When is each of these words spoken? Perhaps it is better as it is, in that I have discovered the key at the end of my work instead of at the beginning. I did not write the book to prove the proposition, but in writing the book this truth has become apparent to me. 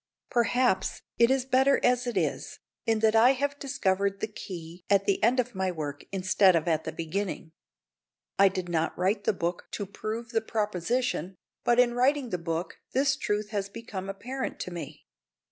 Perhaps 0.31 1.03
it 1.19 1.29
is 1.29 1.45
better 1.45 1.79
as 1.85 2.07
it 2.07 2.17
is, 2.17 2.57
in 2.87 3.01
that 3.01 3.15
I 3.15 3.33
have 3.33 3.59
discovered 3.59 4.19
the 4.19 4.25
key 4.27 4.83
at 4.89 5.05
the 5.05 5.23
end 5.23 5.39
of 5.39 5.53
my 5.53 5.71
work 5.71 6.05
instead 6.11 6.55
of 6.55 6.67
at 6.67 6.85
the 6.85 6.91
beginning. 6.91 7.51
I 8.39 8.47
did 8.47 8.67
not 8.67 8.97
write 8.97 9.25
the 9.25 9.31
book 9.33 9.67
to 9.73 9.85
prove 9.85 10.29
the 10.31 10.41
proposition, 10.41 11.35
but 11.63 11.79
in 11.79 11.93
writing 11.93 12.31
the 12.31 12.39
book 12.39 12.79
this 12.93 13.15
truth 13.15 13.49
has 13.51 13.69
become 13.69 14.09
apparent 14.09 14.59
to 14.61 14.71
me. 14.71 15.05